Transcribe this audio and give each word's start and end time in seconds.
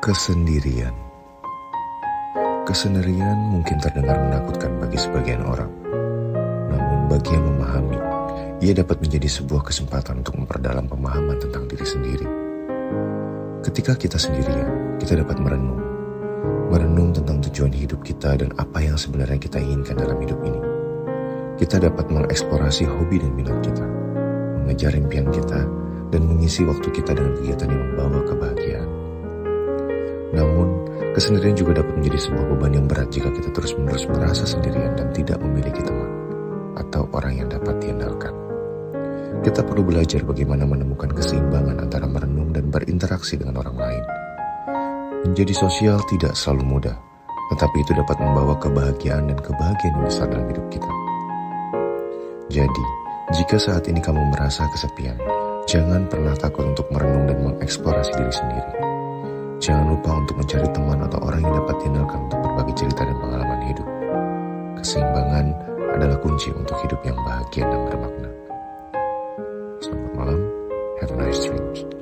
Kesendirian 0.00 0.94
Kesendirian 2.62 3.50
mungkin 3.50 3.82
terdengar 3.82 4.14
menakutkan 4.14 4.78
bagi 4.78 4.94
sebagian 4.94 5.42
orang. 5.42 5.66
Namun 6.70 7.10
bagi 7.10 7.34
yang 7.34 7.50
memahami, 7.50 7.98
ia 8.62 8.70
dapat 8.70 9.02
menjadi 9.02 9.26
sebuah 9.26 9.66
kesempatan 9.66 10.22
untuk 10.22 10.38
memperdalam 10.38 10.86
pemahaman 10.86 11.34
tentang 11.42 11.66
diri 11.66 11.82
sendiri. 11.82 12.26
Ketika 13.66 13.98
kita 13.98 14.22
sendirian, 14.22 15.02
kita 15.02 15.18
dapat 15.18 15.42
merenung. 15.42 15.82
Merenung 16.70 17.10
tentang 17.10 17.42
tujuan 17.50 17.74
hidup 17.74 18.06
kita 18.06 18.38
dan 18.38 18.54
apa 18.54 18.78
yang 18.78 18.94
sebenarnya 18.94 19.42
kita 19.42 19.58
inginkan 19.58 19.98
dalam 19.98 20.14
hidup 20.22 20.38
ini. 20.46 20.60
Kita 21.58 21.82
dapat 21.82 22.06
mengeksplorasi 22.06 22.86
hobi 22.86 23.18
dan 23.18 23.34
minat 23.34 23.58
kita, 23.66 23.82
mengejar 24.62 24.94
impian 24.94 25.26
kita, 25.34 25.66
dan 26.10 26.22
mengisi 26.26 26.66
waktu 26.66 26.90
kita 26.90 27.14
dengan 27.14 27.34
kegiatan 27.38 27.70
yang 27.70 27.82
membawa 27.94 28.20
kebahagiaan. 28.26 28.49
Kesendirian 31.10 31.58
juga 31.58 31.82
dapat 31.82 31.98
menjadi 31.98 32.18
sebuah 32.22 32.44
beban 32.54 32.70
yang 32.70 32.86
berat 32.86 33.10
jika 33.10 33.34
kita 33.34 33.50
terus-menerus 33.50 34.06
merasa 34.06 34.46
sendirian 34.46 34.94
dan 34.94 35.10
tidak 35.10 35.42
memiliki 35.42 35.82
teman 35.82 36.06
atau 36.78 37.10
orang 37.10 37.34
yang 37.34 37.48
dapat 37.50 37.82
diandalkan. 37.82 38.30
Kita 39.42 39.66
perlu 39.66 39.82
belajar 39.82 40.22
bagaimana 40.22 40.62
menemukan 40.68 41.10
keseimbangan 41.10 41.82
antara 41.82 42.06
merenung 42.06 42.54
dan 42.54 42.70
berinteraksi 42.70 43.34
dengan 43.34 43.58
orang 43.58 43.76
lain. 43.78 44.04
Menjadi 45.26 45.54
sosial 45.66 45.98
tidak 46.06 46.38
selalu 46.38 46.78
mudah, 46.78 46.96
tetapi 47.54 47.76
itu 47.82 47.92
dapat 47.92 48.16
membawa 48.22 48.54
kebahagiaan 48.62 49.34
dan 49.34 49.38
kebahagiaan 49.42 49.94
yang 49.98 50.06
besar 50.06 50.26
dalam 50.30 50.46
hidup 50.46 50.66
kita. 50.70 50.90
Jadi, 52.50 52.84
jika 53.34 53.56
saat 53.58 53.86
ini 53.90 53.98
kamu 53.98 54.30
merasa 54.30 54.66
kesepian, 54.70 55.18
jangan 55.66 56.06
pernah 56.06 56.34
takut 56.38 56.70
untuk 56.70 56.86
merenung 56.94 57.26
dan 57.26 57.38
mengeksplorasi 57.42 58.14
diri 58.14 58.34
sendiri. 58.34 58.79
Jangan 59.60 59.92
lupa 59.92 60.16
untuk 60.16 60.40
mencari 60.40 60.68
teman 60.72 61.04
atau 61.04 61.20
orang 61.20 61.44
yang 61.44 61.52
dapat 61.52 61.76
diandalkan 61.84 62.20
untuk 62.32 62.40
berbagi 62.40 62.72
cerita 62.80 63.04
dan 63.04 63.16
pengalaman 63.20 63.60
hidup. 63.68 63.88
Keseimbangan 64.80 65.46
adalah 66.00 66.16
kunci 66.24 66.48
untuk 66.56 66.80
hidup 66.80 67.00
yang 67.04 67.18
bahagia 67.28 67.68
dan 67.68 67.80
bermakna. 67.92 68.30
Selamat 69.84 70.12
malam, 70.16 70.40
have 71.04 71.12
a 71.12 71.16
nice 71.20 71.44
dreams. 71.44 71.99